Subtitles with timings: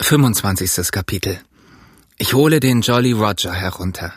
[0.00, 0.90] 25.
[0.92, 1.38] Kapitel
[2.18, 4.14] Ich hole den Jolly Roger herunter.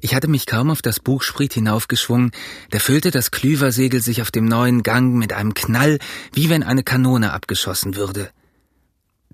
[0.00, 2.32] Ich hatte mich kaum auf das Bugspriet hinaufgeschwungen,
[2.70, 5.98] da füllte das Klüversegel sich auf dem neuen Gang mit einem Knall,
[6.32, 8.28] wie wenn eine Kanone abgeschossen würde.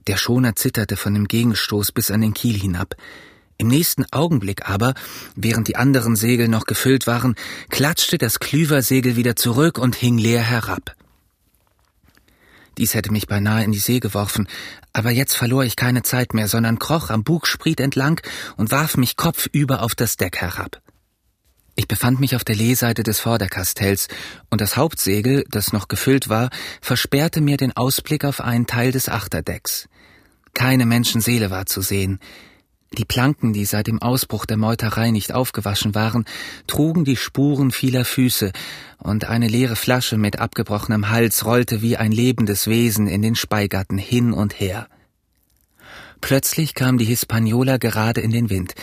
[0.06, 2.94] Der Schoner zitterte von dem Gegenstoß bis an den Kiel hinab.
[3.56, 4.94] Im nächsten Augenblick aber,
[5.34, 7.34] während die anderen Segel noch gefüllt waren,
[7.70, 10.94] klatschte das Klüversegel wieder zurück und hing leer herab.
[12.78, 14.48] Dies hätte mich beinahe in die See geworfen,
[14.92, 18.20] aber jetzt verlor ich keine Zeit mehr, sondern kroch am Bugspriet entlang
[18.56, 20.80] und warf mich kopfüber auf das Deck herab.
[21.76, 24.08] Ich befand mich auf der Lehseite des Vorderkastells,
[24.50, 29.08] und das Hauptsegel, das noch gefüllt war, versperrte mir den Ausblick auf einen Teil des
[29.08, 29.88] Achterdecks.
[30.52, 32.18] Keine Menschenseele war zu sehen,
[32.98, 36.24] die Planken, die seit dem Ausbruch der Meuterei nicht aufgewaschen waren,
[36.66, 38.52] trugen die Spuren vieler Füße,
[38.98, 43.96] und eine leere Flasche mit abgebrochenem Hals rollte wie ein lebendes Wesen in den Speigatten
[43.96, 44.88] hin und her.
[46.20, 48.74] Plötzlich kam die Hispaniola gerade in den Wind.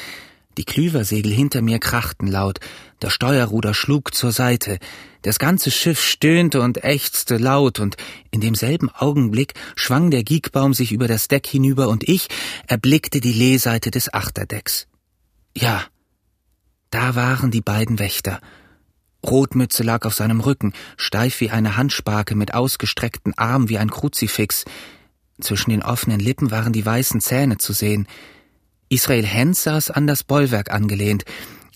[0.57, 2.59] Die Klüversegel hinter mir krachten laut,
[2.99, 4.79] das Steuerruder schlug zur Seite,
[5.21, 7.95] das ganze Schiff stöhnte und ächzte laut, und
[8.31, 12.27] in demselben Augenblick schwang der Giegbaum sich über das Deck hinüber, und ich
[12.65, 14.87] erblickte die Lehseite des Achterdecks.
[15.55, 15.83] Ja,
[16.89, 18.39] da waren die beiden Wächter.
[19.23, 24.65] Rotmütze lag auf seinem Rücken, steif wie eine Handsparke, mit ausgestreckten Armen wie ein Kruzifix.
[25.39, 28.07] Zwischen den offenen Lippen waren die weißen Zähne zu sehen.
[28.89, 31.25] Israel Hens saß an das Bollwerk angelehnt,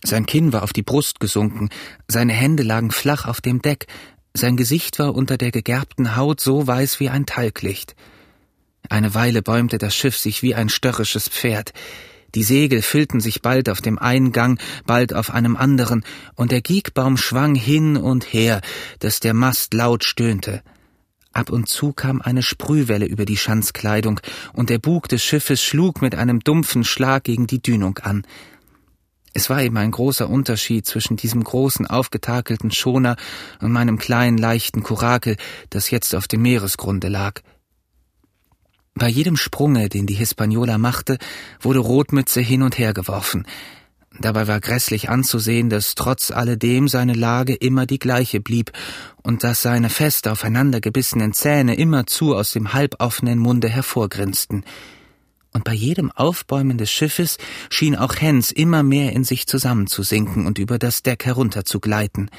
[0.04, 1.70] sein Kinn war auf die Brust gesunken,
[2.08, 3.88] seine Hände lagen flach auf dem Deck,
[4.34, 7.96] sein Gesicht war unter der gegerbten Haut so weiß wie ein Talglicht.
[8.90, 11.74] Eine Weile bäumte das Schiff sich wie ein störrisches Pferd.
[12.34, 16.04] Die Segel füllten sich bald auf dem Eingang, bald auf einem anderen,
[16.36, 18.62] und der Giegbaum schwang hin und her,
[19.00, 20.64] dass der Mast laut stöhnte.
[21.34, 24.20] Ab und zu kam eine Sprühwelle über die Schanzkleidung,
[24.54, 28.26] und der Bug des Schiffes schlug mit einem dumpfen Schlag gegen die Dünung an.
[29.34, 33.16] Es war eben ein großer Unterschied zwischen diesem großen, aufgetakelten Schoner
[33.62, 35.38] und meinem kleinen, leichten Kurakel,
[35.70, 37.42] das jetzt auf dem Meeresgrunde lag.
[38.94, 41.18] Bei jedem Sprunge, den die Hispaniola machte,
[41.62, 43.48] wurde Rotmütze hin und her geworfen.
[44.20, 48.72] Dabei war grässlich anzusehen, dass trotz alledem seine Lage immer die gleiche blieb
[49.24, 54.66] und dass seine fest aufeinander gebissenen Zähne immerzu aus dem halboffenen Munde hervorgrinsten
[55.54, 57.38] und bei jedem Aufbäumen des Schiffes
[57.70, 62.30] schien auch Hens immer mehr in sich zusammenzusinken und über das Deck herunterzugleiten.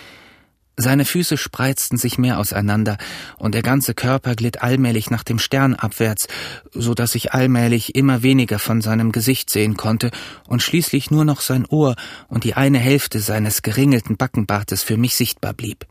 [0.76, 2.96] Seine Füße spreizten sich mehr auseinander,
[3.36, 6.28] und der ganze Körper glitt allmählich nach dem Stern abwärts,
[6.72, 10.10] so dass ich allmählich immer weniger von seinem Gesicht sehen konnte
[10.48, 11.94] und schließlich nur noch sein Ohr
[12.28, 15.86] und die eine Hälfte seines geringelten Backenbartes für mich sichtbar blieb.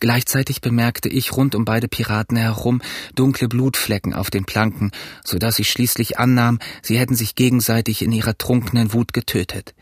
[0.00, 2.82] Gleichzeitig bemerkte ich rund um beide Piraten herum
[3.14, 4.90] dunkle Blutflecken auf den Planken,
[5.22, 9.74] so dass ich schließlich annahm, sie hätten sich gegenseitig in ihrer trunkenen Wut getötet.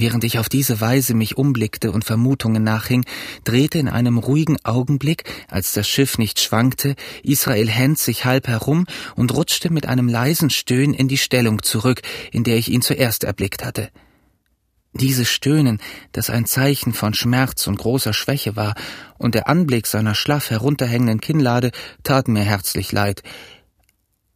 [0.00, 3.04] Während ich auf diese Weise mich umblickte und Vermutungen nachhing,
[3.42, 6.94] drehte in einem ruhigen Augenblick, als das Schiff nicht schwankte,
[7.24, 8.86] Israel Hens sich halb herum
[9.16, 13.24] und rutschte mit einem leisen Stöhn in die Stellung zurück, in der ich ihn zuerst
[13.24, 13.90] erblickt hatte.
[14.92, 15.80] Dieses Stöhnen,
[16.12, 18.74] das ein Zeichen von Schmerz und großer Schwäche war,
[19.18, 21.72] und der Anblick seiner schlaff herunterhängenden Kinnlade
[22.04, 23.24] taten mir herzlich leid.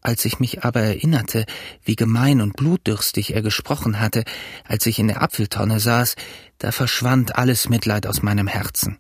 [0.03, 1.47] Als ich mich aber erinnerte,
[1.85, 4.25] wie gemein und blutdürstig er gesprochen hatte,
[4.65, 6.17] als ich in der Apfeltonne saß,
[6.59, 8.99] da verschwand alles Mitleid aus meinem Herzen.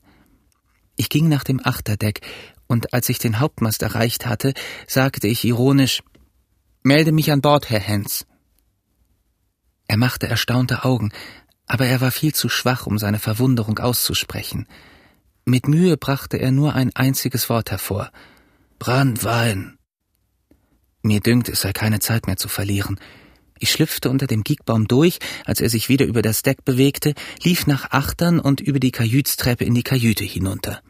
[0.97, 2.21] Ich ging nach dem Achterdeck,
[2.69, 4.55] und als ich den Hauptmast erreicht hatte,
[4.87, 6.03] sagte ich ironisch
[6.85, 8.27] Melde mich an Bord, Herr Hens.
[9.87, 11.13] Er machte erstaunte Augen,
[11.67, 14.67] aber er war viel zu schwach, um seine Verwunderung auszusprechen.
[15.45, 18.11] Mit Mühe brachte er nur ein einziges Wort hervor.
[18.79, 19.79] Brandwein.
[21.03, 22.99] Mir dünkt, es sei keine Zeit mehr zu verlieren.
[23.59, 27.67] Ich schlüpfte unter dem Giegbaum durch, als er sich wieder über das Deck bewegte, lief
[27.67, 30.81] nach Achtern und über die Kajütstreppe in die Kajüte hinunter.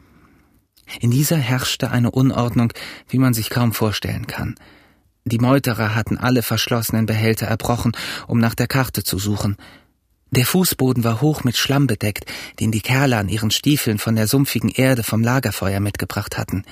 [0.99, 2.73] In dieser herrschte eine Unordnung,
[3.07, 4.55] wie man sich kaum vorstellen kann.
[5.25, 7.93] Die Meuterer hatten alle verschlossenen Behälter erbrochen,
[8.27, 9.57] um nach der Karte zu suchen.
[10.31, 12.25] Der Fußboden war hoch mit Schlamm bedeckt,
[12.59, 16.63] den die Kerle an ihren Stiefeln von der sumpfigen Erde vom Lagerfeuer mitgebracht hatten.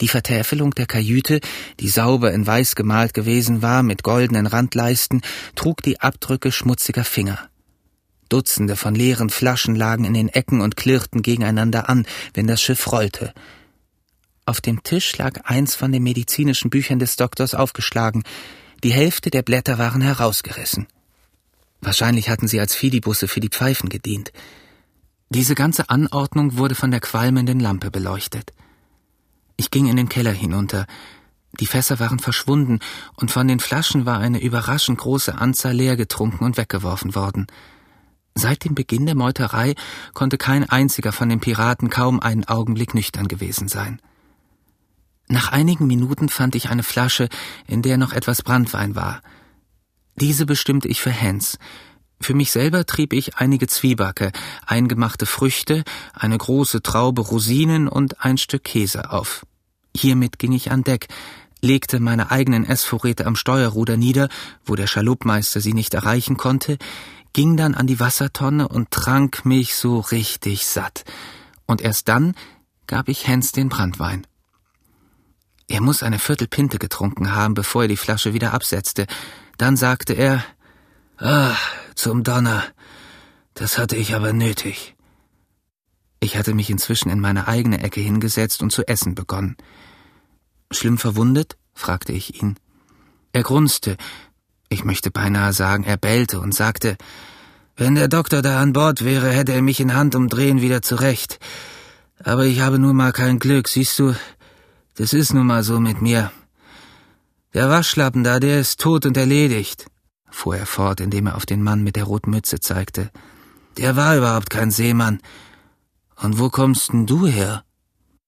[0.00, 1.40] Die Vertäfelung der Kajüte,
[1.80, 5.22] die sauber in weiß gemalt gewesen war mit goldenen Randleisten,
[5.54, 7.48] trug die Abdrücke schmutziger Finger.
[8.28, 12.90] Dutzende von leeren Flaschen lagen in den Ecken und klirrten gegeneinander an, wenn das Schiff
[12.92, 13.32] rollte.
[14.44, 18.22] Auf dem Tisch lag eins von den medizinischen Büchern des Doktors aufgeschlagen.
[18.84, 20.86] Die Hälfte der Blätter waren herausgerissen.
[21.80, 24.32] Wahrscheinlich hatten sie als Fidibusse für die Pfeifen gedient.
[25.30, 28.52] Diese ganze Anordnung wurde von der qualmenden Lampe beleuchtet.
[29.56, 30.86] Ich ging in den Keller hinunter.
[31.60, 32.80] Die Fässer waren verschwunden,
[33.14, 37.46] und von den Flaschen war eine überraschend große Anzahl leer getrunken und weggeworfen worden.
[38.34, 39.74] Seit dem Beginn der Meuterei
[40.12, 44.00] konnte kein einziger von den Piraten kaum einen Augenblick nüchtern gewesen sein.
[45.28, 47.28] Nach einigen Minuten fand ich eine Flasche,
[47.66, 49.22] in der noch etwas Brandwein war.
[50.16, 51.58] Diese bestimmte ich für Hans.
[52.20, 54.32] Für mich selber trieb ich einige Zwiebacke,
[54.64, 55.84] eingemachte Früchte,
[56.14, 59.46] eine große Traube Rosinen und ein Stück Käse auf.
[59.94, 61.08] Hiermit ging ich an Deck,
[61.60, 64.28] legte meine eigenen Essvorräte am Steuerruder nieder,
[64.64, 66.78] wo der Schaluppmeister sie nicht erreichen konnte,
[67.32, 71.04] ging dann an die Wassertonne und trank mich so richtig satt.
[71.66, 72.34] Und erst dann
[72.86, 74.26] gab ich Hans den Brandwein.
[75.68, 79.06] Er muss eine Viertelpinte getrunken haben, bevor er die Flasche wieder absetzte.
[79.58, 80.44] Dann sagte er,
[81.18, 81.56] Ah,
[81.94, 82.62] zum Donner.
[83.54, 84.96] Das hatte ich aber nötig.
[86.20, 89.56] Ich hatte mich inzwischen in meine eigene Ecke hingesetzt und zu essen begonnen.
[90.70, 91.56] Schlimm verwundet?
[91.72, 92.56] fragte ich ihn.
[93.32, 93.96] Er grunzte,
[94.68, 96.96] ich möchte beinahe sagen, er bellte und sagte,
[97.76, 101.38] wenn der Doktor da an Bord wäre, hätte er mich in Handumdrehen wieder zurecht.
[102.22, 104.14] Aber ich habe nun mal kein Glück, siehst du,
[104.96, 106.30] das ist nun mal so mit mir.
[107.54, 109.86] Der Waschlappen da, der ist tot und erledigt,
[110.36, 113.10] fuhr er fort, indem er auf den Mann mit der roten Mütze zeigte.
[113.76, 115.20] Der war überhaupt kein Seemann.
[116.16, 117.64] Und wo kommst denn du her?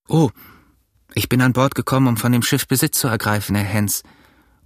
[0.08, 0.30] Oh,
[1.14, 4.02] ich bin an Bord gekommen, um von dem Schiff Besitz zu ergreifen, Herr Hens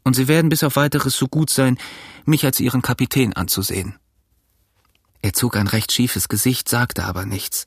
[0.02, 1.78] und Sie werden bis auf weiteres so gut sein,
[2.24, 3.96] mich als Ihren Kapitän anzusehen.
[5.20, 7.66] Er zog ein recht schiefes Gesicht, sagte aber nichts.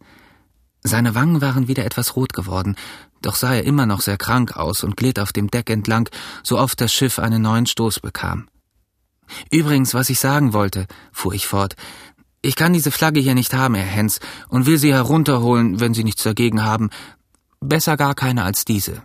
[0.84, 2.76] Seine Wangen waren wieder etwas rot geworden,
[3.22, 6.10] doch sah er immer noch sehr krank aus und glitt auf dem Deck entlang,
[6.44, 8.48] so oft das Schiff einen neuen Stoß bekam.
[9.52, 11.76] Übrigens, was ich sagen wollte, fuhr ich fort,
[12.42, 14.20] ich kann diese Flagge hier nicht haben, Herr Hens,
[14.50, 16.92] und will sie herunterholen, wenn Sie nichts dagegen haben.
[17.60, 19.02] Besser gar keine als diese.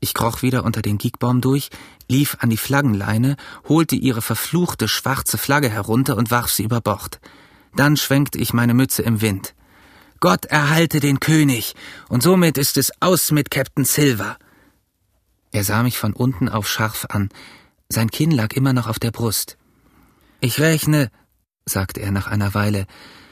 [0.00, 1.70] Ich kroch wieder unter den Gigbaum durch,
[2.08, 3.36] lief an die Flaggenleine,
[3.68, 7.20] holte ihre verfluchte schwarze Flagge herunter und warf sie über Bord.
[7.76, 9.54] Dann schwenkte ich meine Mütze im Wind.
[10.18, 11.74] Gott erhalte den König,
[12.08, 14.38] und somit ist es aus mit Captain Silver.
[15.52, 17.28] Er sah mich von unten auf scharf an.
[17.88, 19.56] Sein Kinn lag immer noch auf der Brust.
[20.40, 21.10] Ich rechne,
[21.66, 22.86] sagte er nach einer Weile,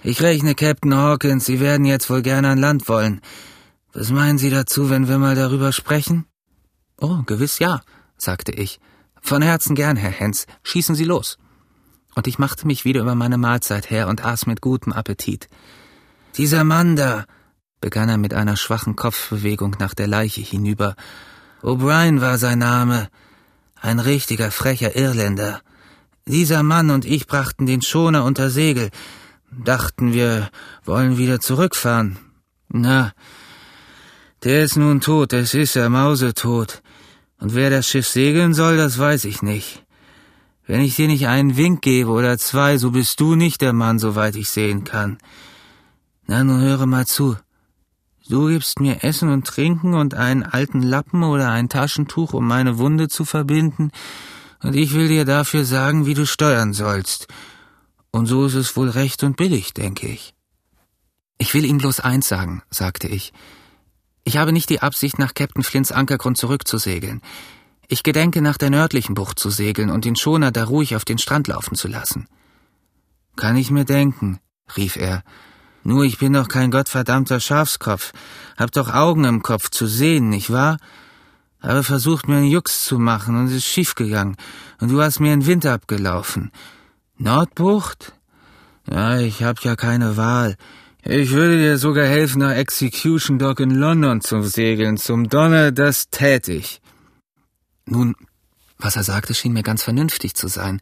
[0.04, 3.20] ich rechne, Captain Hawkins, Sie werden jetzt wohl gerne an Land wollen.
[3.93, 6.26] Was meinen Sie dazu, wenn wir mal darüber sprechen?
[7.00, 7.82] Oh, gewiss ja,
[8.16, 8.81] sagte ich.
[9.20, 11.38] Von Herzen gern, Herr Hens, schießen Sie los.
[12.16, 15.48] Und ich machte mich wieder über meine Mahlzeit her und aß mit gutem Appetit.
[16.37, 17.25] Dieser Mann da,
[17.81, 20.96] begann er mit einer schwachen Kopfbewegung nach der Leiche hinüber.
[21.62, 23.08] O'Brien war sein Name.
[23.82, 25.61] Ein richtiger frecher Irländer.
[26.25, 28.90] Dieser Mann und ich brachten den Schoner unter Segel.
[29.50, 30.50] Dachten wir
[30.84, 32.17] wollen wieder zurückfahren.
[32.69, 33.12] Na,
[34.44, 36.81] der ist nun tot, es ist er mausetot.
[37.40, 39.84] Und wer das Schiff segeln soll, das weiß ich nicht.
[40.64, 43.99] Wenn ich dir nicht einen Wink gebe oder zwei, so bist du nicht der Mann,
[43.99, 45.19] soweit ich sehen kann.
[46.29, 47.37] Na, nun höre mal zu.
[48.28, 52.78] Du gibst mir Essen und Trinken und einen alten Lappen oder ein Taschentuch, um meine
[52.78, 53.90] Wunde zu verbinden,
[54.62, 57.26] und ich will dir dafür sagen, wie du steuern sollst.
[58.12, 60.34] Und so ist es wohl recht und billig, denke ich.
[61.36, 63.32] Ich will ihm bloß eins sagen, sagte ich.
[64.22, 67.22] Ich habe nicht die Absicht, nach Captain Flints Ankergrund zurückzusegeln.
[67.88, 71.19] Ich gedenke, nach der nördlichen Bucht zu segeln und den Schoner da ruhig auf den
[71.19, 72.29] Strand laufen zu lassen.
[73.34, 74.38] Kann ich mir denken,
[74.76, 75.24] rief er.
[75.84, 78.12] Nur ich bin doch kein gottverdammter Schafskopf,
[78.56, 80.79] hab doch Augen im Kopf zu sehen, nicht wahr?
[81.60, 84.36] Habe versucht, mir einen Jux zu machen und es ist schiefgegangen,
[84.81, 86.51] und du hast mir einen Wind abgelaufen.
[87.19, 88.12] Nordbucht?
[88.91, 90.56] Ja, ich hab ja keine Wahl.
[91.05, 94.96] Ich würde dir sogar helfen, nach Execution Dock in London zu segeln.
[94.96, 96.81] Zum Donner, das tät ich.
[97.86, 98.15] Nun,
[98.79, 100.81] was er sagte, schien mir ganz vernünftig zu sein.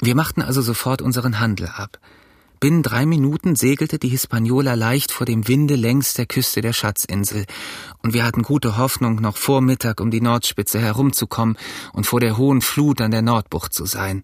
[0.00, 1.98] Wir machten also sofort unseren Handel ab.
[2.64, 7.44] Binnen drei Minuten segelte die Hispaniola leicht vor dem Winde längs der Küste der Schatzinsel,
[8.02, 11.58] und wir hatten gute Hoffnung, noch vor Mittag um die Nordspitze herumzukommen
[11.92, 14.22] und vor der hohen Flut an der Nordbucht zu sein.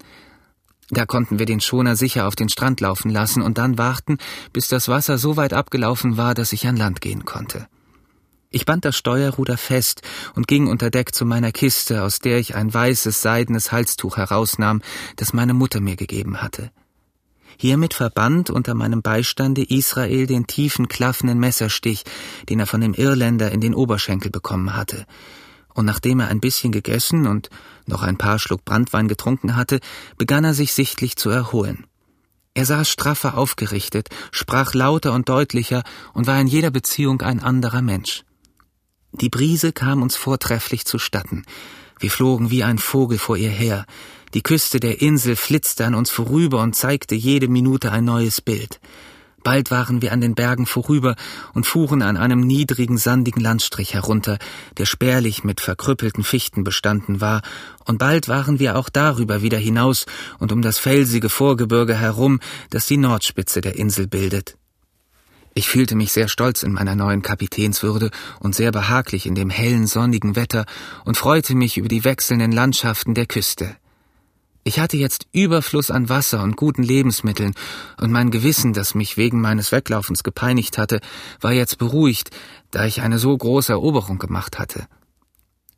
[0.89, 4.17] Da konnten wir den Schoner sicher auf den Strand laufen lassen und dann warten,
[4.55, 7.69] bis das Wasser so weit abgelaufen war, dass ich an Land gehen konnte.
[8.49, 10.01] Ich band das Steuerruder fest
[10.35, 14.81] und ging unter Deck zu meiner Kiste, aus der ich ein weißes seidenes Halstuch herausnahm,
[15.17, 16.71] das meine Mutter mir gegeben hatte.
[17.59, 22.05] Hiermit verband unter meinem Beistande Israel den tiefen, klaffenden Messerstich,
[22.49, 25.07] den er von dem Irländer in den Oberschenkel bekommen hatte,
[25.75, 27.49] und nachdem er ein bisschen gegessen und
[27.87, 29.81] noch ein paar Schluck Brandwein getrunken hatte,
[30.19, 31.87] begann er sich sichtlich zu erholen.
[32.55, 37.83] Er saß straffer aufgerichtet, sprach lauter und deutlicher und war in jeder Beziehung ein anderer
[37.83, 38.25] Mensch.
[39.13, 41.45] Die Brise kam uns vortrefflich zustatten.
[41.99, 43.87] Wir flogen wie ein Vogel vor ihr her.
[44.33, 48.81] Die Küste der Insel flitzte an uns vorüber und zeigte jede Minute ein neues Bild.
[49.43, 51.17] Bald waren wir an den Bergen vorüber
[51.55, 54.39] und fuhren an einem niedrigen, sandigen Landstrich herunter,
[54.77, 57.43] der spärlich mit verkrüppelten Fichten bestanden war,
[57.87, 60.07] und bald waren wir auch darüber wieder hinaus
[60.39, 64.57] und um das felsige Vorgebirge herum, das die Nordspitze der Insel bildet.
[65.55, 69.89] Ich fühlte mich sehr stolz in meiner neuen Kapitänswürde und sehr behaglich in dem hellen,
[69.89, 70.67] sonnigen Wetter
[71.05, 73.77] und freute mich über die wechselnden Landschaften der Küste.
[74.63, 77.55] Ich hatte jetzt Überfluss an Wasser und guten Lebensmitteln,
[77.99, 81.01] und mein Gewissen, das mich wegen meines Weglaufens gepeinigt hatte,
[81.41, 82.31] war jetzt beruhigt,
[82.71, 84.87] da ich eine so große Eroberung gemacht hatte.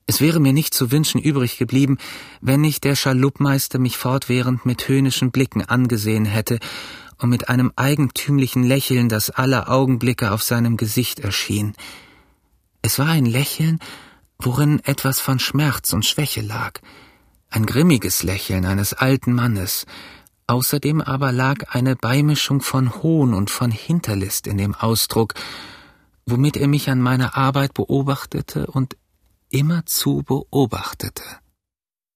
[0.06, 1.96] Es wäre mir nicht zu wünschen übrig geblieben,
[2.40, 6.58] wenn nicht der Schaluppmeister mich fortwährend mit höhnischen Blicken angesehen hätte
[7.18, 11.74] und mit einem eigentümlichen Lächeln, das alle Augenblicke auf seinem Gesicht erschien.
[12.82, 13.78] Es war ein Lächeln,
[14.40, 16.80] worin etwas von Schmerz und Schwäche lag,
[17.52, 19.86] ein grimmiges Lächeln eines alten Mannes,
[20.46, 25.34] außerdem aber lag eine Beimischung von Hohn und von Hinterlist in dem Ausdruck,
[26.26, 28.96] womit er mich an meiner Arbeit beobachtete und
[29.50, 31.22] immerzu beobachtete.